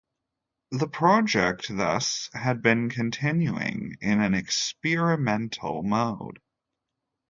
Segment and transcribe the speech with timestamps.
[0.71, 6.39] The project thus had been continuing in an experimental mode.